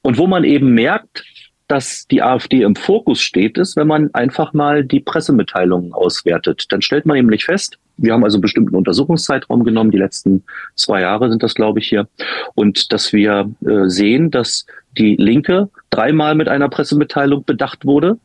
Und 0.03 0.19
wo 0.19 0.27
man 0.27 0.45
eben 0.45 0.75
merkt, 0.75 1.25
dass 1.69 2.07
die 2.07 2.23
AfD 2.23 2.63
im 2.63 2.77
Fokus 2.77 3.21
steht, 3.21 3.57
ist, 3.57 3.77
wenn 3.77 3.87
man 3.87 4.13
einfach 4.13 4.53
mal 4.53 4.85
die 4.85 5.01
Pressemitteilungen 5.01 5.93
auswertet. 5.93 6.67
Dann 6.69 6.83
stellt 6.83 7.07
man 7.07 7.17
nämlich 7.17 7.45
fest, 7.45 7.79
wir 7.97 8.13
haben 8.13 8.25
also 8.25 8.37
einen 8.37 8.43
bestimmten 8.43 8.75
Untersuchungszeitraum 8.75 9.65
genommen, 9.65 9.91
die 9.91 9.99
letzten 9.99 10.43
zwei 10.75 11.03
Jahre 11.03 11.31
sind 11.31 11.43
das, 11.43 11.55
glaube 11.55 11.79
ich, 11.79 11.89
hier, 11.89 12.09
und 12.55 12.93
dass 12.93 13.13
wir 13.13 13.51
äh, 13.65 13.89
sehen, 13.89 14.31
dass 14.31 14.67
die 14.99 15.17
Linke 15.17 15.71
dreimal 15.91 16.35
mit 16.35 16.49
einer 16.49 16.69
Pressemitteilung 16.69 17.45
bedacht 17.45 17.85
wurde, 17.85 18.19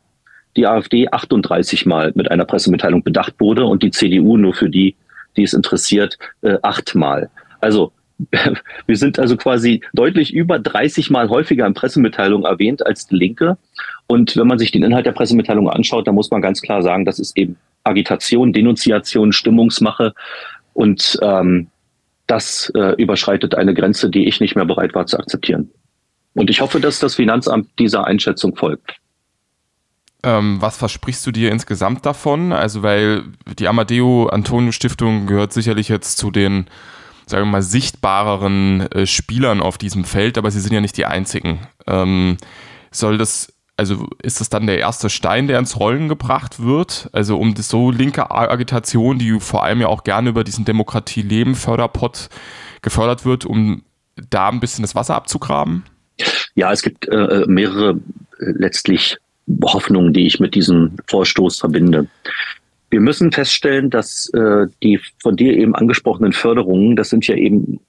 die 0.55 0.65
AfD 0.65 1.07
38 1.09 1.85
Mal 1.85 2.11
mit 2.15 2.31
einer 2.31 2.45
Pressemitteilung 2.45 3.03
bedacht 3.03 3.35
wurde 3.39 3.65
und 3.65 3.83
die 3.83 3.91
CDU 3.91 4.37
nur 4.37 4.53
für 4.53 4.69
die, 4.69 4.95
die 5.37 5.43
es 5.43 5.53
interessiert, 5.53 6.17
äh, 6.41 6.57
achtmal. 6.63 7.29
Also 7.61 7.91
wir 8.85 8.97
sind 8.97 9.17
also 9.19 9.37
quasi 9.37 9.81
deutlich 9.93 10.33
über 10.33 10.59
30 10.59 11.09
Mal 11.09 11.29
häufiger 11.29 11.65
in 11.65 11.73
Pressemitteilungen 11.73 12.45
erwähnt 12.45 12.85
als 12.85 13.07
die 13.07 13.15
Linke. 13.15 13.57
Und 14.07 14.35
wenn 14.35 14.47
man 14.47 14.59
sich 14.59 14.71
den 14.71 14.83
Inhalt 14.83 15.05
der 15.05 15.13
Pressemitteilung 15.13 15.69
anschaut, 15.69 16.07
dann 16.07 16.15
muss 16.15 16.31
man 16.31 16.41
ganz 16.41 16.61
klar 16.61 16.81
sagen, 16.81 17.05
das 17.05 17.19
ist 17.19 17.37
eben 17.37 17.57
Agitation, 17.83 18.53
Denunziation, 18.53 19.31
Stimmungsmache. 19.31 20.13
Und 20.73 21.17
ähm, 21.21 21.67
das 22.27 22.71
äh, 22.75 22.93
überschreitet 23.01 23.55
eine 23.55 23.73
Grenze, 23.73 24.09
die 24.09 24.27
ich 24.27 24.39
nicht 24.39 24.55
mehr 24.55 24.65
bereit 24.65 24.93
war 24.93 25.05
zu 25.05 25.17
akzeptieren. 25.17 25.71
Und 26.35 26.49
ich 26.49 26.61
hoffe, 26.61 26.79
dass 26.79 26.99
das 26.99 27.15
Finanzamt 27.15 27.67
dieser 27.79 28.05
Einschätzung 28.05 28.55
folgt. 28.55 28.97
Ähm, 30.21 30.61
was 30.61 30.77
versprichst 30.77 31.25
du 31.25 31.31
dir 31.31 31.51
insgesamt 31.51 32.05
davon? 32.05 32.51
Also, 32.51 32.83
weil 32.83 33.23
die 33.57 33.67
Amadeo 33.67 34.27
Antonio 34.27 34.71
Stiftung 34.71 35.27
gehört 35.27 35.53
sicherlich 35.53 35.87
jetzt 35.87 36.17
zu 36.17 36.29
den 36.29 36.65
sagen 37.29 37.45
wir 37.45 37.51
mal, 37.51 37.61
sichtbareren 37.61 38.81
äh, 38.91 39.05
Spielern 39.05 39.61
auf 39.61 39.77
diesem 39.77 40.03
Feld, 40.03 40.37
aber 40.37 40.49
sie 40.51 40.59
sind 40.59 40.73
ja 40.73 40.81
nicht 40.81 40.97
die 40.97 41.05
einzigen. 41.05 41.59
Ähm, 41.85 42.37
soll 42.91 43.17
das, 43.17 43.53
also 43.77 44.07
ist 44.21 44.41
das 44.41 44.49
dann 44.49 44.65
der 44.65 44.79
erste 44.79 45.09
Stein, 45.09 45.47
der 45.47 45.59
ins 45.59 45.79
Rollen 45.79 46.09
gebracht 46.09 46.61
wird? 46.61 47.09
Also 47.13 47.37
um 47.37 47.53
das 47.53 47.69
so 47.69 47.91
linke 47.91 48.31
Agitation, 48.31 49.19
die 49.19 49.39
vor 49.39 49.63
allem 49.63 49.81
ja 49.81 49.87
auch 49.87 50.03
gerne 50.03 50.29
über 50.29 50.43
diesen 50.43 50.65
Demokratie-Leben-Förderpot 50.65 52.29
gefördert 52.81 53.25
wird, 53.25 53.45
um 53.45 53.83
da 54.29 54.49
ein 54.49 54.59
bisschen 54.59 54.81
das 54.81 54.95
Wasser 54.95 55.15
abzugraben? 55.15 55.83
Ja, 56.55 56.71
es 56.71 56.81
gibt 56.81 57.07
äh, 57.07 57.45
mehrere 57.47 57.99
äh, 58.39 58.51
letztlich 58.57 59.17
Hoffnungen, 59.63 60.13
die 60.13 60.25
ich 60.25 60.39
mit 60.39 60.55
diesem 60.55 60.97
Vorstoß 61.07 61.59
verbinde. 61.59 62.07
Wir 62.89 63.01
müssen 63.01 63.31
feststellen, 63.31 63.89
dass 63.89 64.29
äh, 64.33 64.67
die 64.81 64.99
von 65.21 65.35
dir 65.35 65.53
eben 65.53 65.75
angesprochenen 65.75 66.33
Förderungen, 66.33 66.95
das 66.95 67.09
sind 67.09 67.27
ja 67.27 67.35
eben 67.35 67.79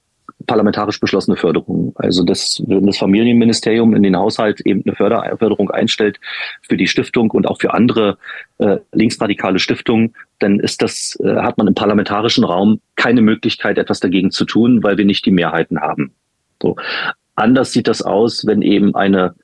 parlamentarisch 0.46 1.00
beschlossene 1.00 1.36
Förderungen. 1.36 1.92
Also 1.96 2.24
das, 2.24 2.62
wenn 2.66 2.86
das 2.86 2.98
Familienministerium 2.98 3.94
in 3.94 4.02
den 4.02 4.16
Haushalt 4.16 4.60
eben 4.62 4.82
eine 4.84 4.96
Förder 4.96 5.36
Förderung 5.38 5.70
einstellt 5.70 6.18
für 6.62 6.76
die 6.76 6.88
Stiftung 6.88 7.30
und 7.30 7.46
auch 7.46 7.60
für 7.60 7.74
andere 7.74 8.18
äh, 8.58 8.78
linksradikale 8.92 9.58
Stiftungen, 9.58 10.14
dann 10.38 10.58
ist 10.58 10.82
das, 10.82 11.18
äh, 11.22 11.36
hat 11.36 11.58
man 11.58 11.66
im 11.66 11.74
parlamentarischen 11.74 12.44
Raum 12.44 12.80
keine 12.96 13.22
Möglichkeit, 13.22 13.78
etwas 13.78 14.00
dagegen 14.00 14.30
zu 14.30 14.44
tun, 14.44 14.82
weil 14.82 14.98
wir 14.98 15.04
nicht 15.04 15.26
die 15.26 15.30
Mehrheiten 15.30 15.80
haben. 15.80 16.12
So. 16.62 16.76
Anders 17.34 17.72
sieht 17.72 17.88
das 17.88 18.02
aus, 18.02 18.46
wenn 18.46 18.62
eben 18.62 18.94
eine, 18.94 19.34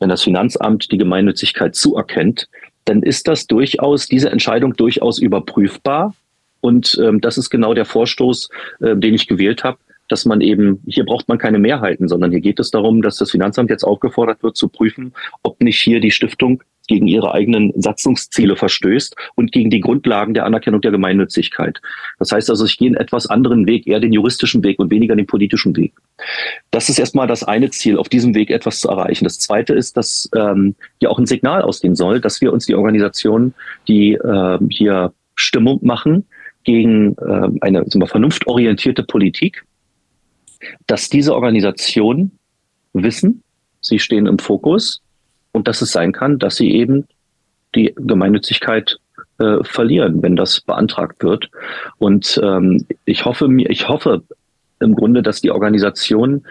wenn 0.00 0.08
das 0.08 0.22
Finanzamt 0.22 0.90
die 0.90 0.98
Gemeinnützigkeit 0.98 1.74
zuerkennt, 1.74 2.48
dann 2.84 3.02
ist 3.02 3.28
das 3.28 3.46
durchaus, 3.46 4.06
diese 4.06 4.30
Entscheidung 4.30 4.74
durchaus 4.74 5.18
überprüfbar. 5.18 6.14
Und 6.60 6.98
ähm, 7.02 7.20
das 7.20 7.38
ist 7.38 7.50
genau 7.50 7.74
der 7.74 7.84
Vorstoß, 7.84 8.48
äh, 8.80 8.96
den 8.96 9.14
ich 9.14 9.26
gewählt 9.26 9.64
habe, 9.64 9.78
dass 10.08 10.24
man 10.24 10.40
eben, 10.40 10.82
hier 10.86 11.04
braucht 11.04 11.28
man 11.28 11.38
keine 11.38 11.58
Mehrheiten, 11.58 12.08
sondern 12.08 12.30
hier 12.30 12.40
geht 12.40 12.60
es 12.60 12.70
darum, 12.70 13.02
dass 13.02 13.16
das 13.16 13.30
Finanzamt 13.30 13.70
jetzt 13.70 13.84
aufgefordert 13.84 14.42
wird 14.42 14.56
zu 14.56 14.68
prüfen, 14.68 15.12
ob 15.42 15.60
nicht 15.62 15.80
hier 15.80 16.00
die 16.00 16.10
Stiftung 16.10 16.62
gegen 16.86 17.06
ihre 17.06 17.32
eigenen 17.32 17.72
Satzungsziele 17.76 18.56
verstößt 18.56 19.16
und 19.34 19.52
gegen 19.52 19.70
die 19.70 19.80
Grundlagen 19.80 20.34
der 20.34 20.44
Anerkennung 20.44 20.80
der 20.80 20.90
Gemeinnützigkeit. 20.90 21.80
Das 22.18 22.32
heißt 22.32 22.50
also, 22.50 22.64
ich 22.64 22.78
gehe 22.78 22.88
einen 22.88 22.96
etwas 22.96 23.26
anderen 23.26 23.66
Weg, 23.66 23.86
eher 23.86 24.00
den 24.00 24.12
juristischen 24.12 24.62
Weg 24.62 24.78
und 24.78 24.90
weniger 24.90 25.16
den 25.16 25.26
politischen 25.26 25.76
Weg. 25.76 25.94
Das 26.70 26.88
ist 26.88 26.98
erstmal 26.98 27.26
das 27.26 27.42
eine 27.42 27.70
Ziel, 27.70 27.98
auf 27.98 28.08
diesem 28.08 28.34
Weg 28.34 28.50
etwas 28.50 28.80
zu 28.80 28.88
erreichen. 28.88 29.24
Das 29.24 29.38
zweite 29.38 29.74
ist, 29.74 29.96
dass 29.96 30.28
ähm, 30.36 30.74
hier 31.00 31.10
auch 31.10 31.18
ein 31.18 31.26
Signal 31.26 31.62
ausgehen 31.62 31.96
soll, 31.96 32.20
dass 32.20 32.40
wir 32.40 32.52
uns 32.52 32.66
die 32.66 32.74
Organisationen, 32.74 33.54
die 33.88 34.12
äh, 34.12 34.58
hier 34.68 35.12
Stimmung 35.36 35.80
machen 35.82 36.26
gegen 36.64 37.16
äh, 37.18 37.48
eine 37.60 37.84
wir, 37.84 38.06
vernunftorientierte 38.06 39.02
Politik, 39.02 39.64
dass 40.86 41.08
diese 41.08 41.34
Organisationen 41.34 42.38
wissen, 42.92 43.42
sie 43.80 43.98
stehen 43.98 44.26
im 44.26 44.38
Fokus 44.38 45.02
und 45.54 45.68
dass 45.68 45.80
es 45.80 45.92
sein 45.92 46.12
kann, 46.12 46.38
dass 46.38 46.56
sie 46.56 46.72
eben 46.72 47.06
die 47.74 47.94
Gemeinnützigkeit 47.96 48.98
äh, 49.38 49.62
verlieren, 49.62 50.22
wenn 50.22 50.36
das 50.36 50.60
beantragt 50.60 51.22
wird. 51.22 51.48
Und 51.98 52.40
ähm, 52.42 52.86
ich 53.04 53.24
hoffe 53.24 53.48
mir, 53.48 53.70
ich 53.70 53.88
hoffe 53.88 54.22
im 54.80 54.94
Grunde, 54.94 55.22
dass 55.22 55.40
die 55.40 55.52
Organisationen 55.52 56.44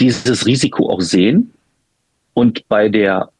dieses 0.00 0.46
Risiko 0.46 0.90
auch 0.90 1.02
sehen 1.02 1.52
und 2.32 2.66
bei 2.68 2.88
der 2.88 3.30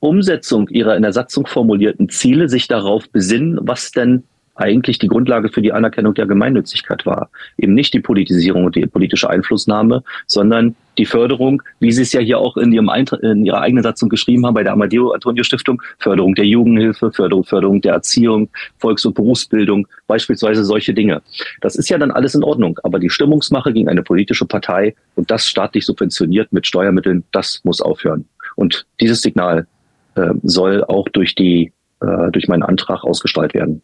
Umsetzung 0.00 0.68
ihrer 0.68 0.96
in 0.96 1.02
der 1.02 1.12
Satzung 1.12 1.46
formulierten 1.46 2.08
Ziele 2.08 2.48
sich 2.48 2.66
darauf 2.66 3.08
besinnen, 3.10 3.60
was 3.62 3.92
denn 3.92 4.24
eigentlich 4.54 4.98
die 4.98 5.08
Grundlage 5.08 5.48
für 5.48 5.62
die 5.62 5.72
Anerkennung 5.72 6.14
der 6.14 6.26
Gemeinnützigkeit 6.26 7.06
war. 7.06 7.30
Eben 7.56 7.74
nicht 7.74 7.94
die 7.94 8.00
Politisierung 8.00 8.64
und 8.64 8.76
die 8.76 8.86
politische 8.86 9.30
Einflussnahme, 9.30 10.02
sondern 10.26 10.76
die 10.98 11.06
Förderung, 11.06 11.62
wie 11.80 11.90
Sie 11.90 12.02
es 12.02 12.12
ja 12.12 12.20
hier 12.20 12.38
auch 12.38 12.58
in, 12.58 12.70
Ihrem 12.70 12.90
Eintra 12.90 13.16
in 13.16 13.46
Ihrer 13.46 13.62
eigenen 13.62 13.82
Satzung 13.82 14.10
geschrieben 14.10 14.44
haben, 14.44 14.54
bei 14.54 14.62
der 14.62 14.72
Amadeo 14.72 15.12
Antonio 15.12 15.42
Stiftung, 15.42 15.80
Förderung 15.98 16.34
der 16.34 16.44
Jugendhilfe, 16.44 17.10
Förderung, 17.12 17.44
Förderung 17.44 17.80
der 17.80 17.94
Erziehung, 17.94 18.50
Volks- 18.78 19.06
und 19.06 19.14
Berufsbildung, 19.14 19.88
beispielsweise 20.06 20.64
solche 20.64 20.92
Dinge. 20.92 21.22
Das 21.62 21.76
ist 21.76 21.88
ja 21.88 21.96
dann 21.96 22.10
alles 22.10 22.34
in 22.34 22.44
Ordnung, 22.44 22.78
aber 22.82 22.98
die 22.98 23.08
Stimmungsmache 23.08 23.72
gegen 23.72 23.88
eine 23.88 24.02
politische 24.02 24.44
Partei 24.44 24.94
und 25.14 25.30
das 25.30 25.48
staatlich 25.48 25.86
subventioniert 25.86 26.52
mit 26.52 26.66
Steuermitteln, 26.66 27.24
das 27.32 27.60
muss 27.64 27.80
aufhören. 27.80 28.26
Und 28.56 28.86
dieses 29.00 29.22
Signal 29.22 29.66
äh, 30.14 30.34
soll 30.42 30.84
auch 30.84 31.08
durch 31.08 31.34
die 31.34 31.72
äh, 32.02 32.30
durch 32.32 32.48
meinen 32.48 32.64
Antrag 32.64 33.04
ausgestrahlt 33.04 33.54
werden. 33.54 33.82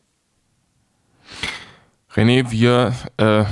René, 2.14 2.50
wir 2.50 2.94
äh, 3.16 3.44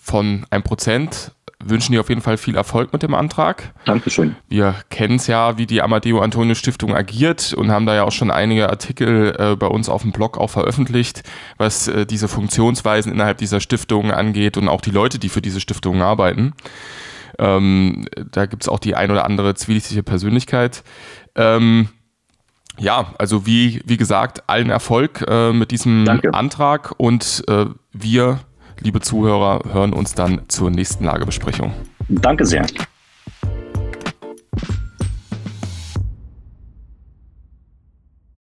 von 0.00 0.46
1% 0.50 1.30
wünschen 1.64 1.92
dir 1.92 2.00
auf 2.00 2.08
jeden 2.08 2.22
Fall 2.22 2.36
viel 2.36 2.56
Erfolg 2.56 2.92
mit 2.92 3.02
dem 3.02 3.14
Antrag. 3.14 3.72
Dankeschön. 3.84 4.36
Wir 4.48 4.74
kennen 4.90 5.16
es 5.16 5.26
ja, 5.26 5.58
wie 5.58 5.66
die 5.66 5.82
Amadeo 5.82 6.20
Antonio 6.20 6.54
Stiftung 6.54 6.94
agiert 6.94 7.54
und 7.54 7.70
haben 7.70 7.86
da 7.86 7.94
ja 7.94 8.04
auch 8.04 8.12
schon 8.12 8.30
einige 8.30 8.68
Artikel 8.68 9.34
äh, 9.38 9.56
bei 9.56 9.66
uns 9.66 9.88
auf 9.88 10.02
dem 10.02 10.12
Blog 10.12 10.38
auch 10.38 10.50
veröffentlicht, 10.50 11.22
was 11.58 11.88
äh, 11.88 12.06
diese 12.06 12.28
Funktionsweisen 12.28 13.12
innerhalb 13.12 13.38
dieser 13.38 13.60
Stiftung 13.60 14.10
angeht 14.10 14.56
und 14.56 14.68
auch 14.68 14.80
die 14.80 14.90
Leute, 14.90 15.18
die 15.18 15.28
für 15.28 15.42
diese 15.42 15.60
Stiftungen 15.60 16.02
arbeiten. 16.02 16.52
Ähm, 17.38 18.06
da 18.30 18.46
gibt 18.46 18.64
es 18.64 18.68
auch 18.68 18.78
die 18.78 18.94
ein 18.94 19.10
oder 19.10 19.24
andere 19.24 19.54
zwielichtige 19.54 20.02
Persönlichkeit. 20.02 20.82
Ähm, 21.34 21.88
ja, 22.82 23.14
also 23.18 23.46
wie, 23.46 23.80
wie 23.86 23.96
gesagt, 23.96 24.48
allen 24.48 24.68
Erfolg 24.68 25.24
äh, 25.28 25.52
mit 25.52 25.70
diesem 25.70 26.04
Danke. 26.04 26.34
Antrag 26.34 26.94
und 26.98 27.44
äh, 27.48 27.66
wir, 27.92 28.40
liebe 28.80 29.00
Zuhörer, 29.00 29.72
hören 29.72 29.92
uns 29.92 30.14
dann 30.14 30.42
zur 30.48 30.70
nächsten 30.70 31.04
Lagebesprechung. 31.04 31.72
Danke 32.08 32.44
sehr. 32.44 32.66